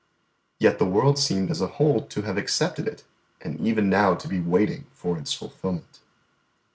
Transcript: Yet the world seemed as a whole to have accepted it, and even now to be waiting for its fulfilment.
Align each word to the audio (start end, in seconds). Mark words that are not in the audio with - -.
Yet 0.57 0.79
the 0.79 0.85
world 0.85 1.19
seemed 1.19 1.51
as 1.51 1.61
a 1.61 1.67
whole 1.77 2.01
to 2.07 2.23
have 2.23 2.35
accepted 2.35 2.87
it, 2.87 3.03
and 3.39 3.59
even 3.59 3.87
now 3.87 4.15
to 4.15 4.27
be 4.27 4.39
waiting 4.39 4.87
for 4.91 5.15
its 5.15 5.31
fulfilment. 5.31 5.99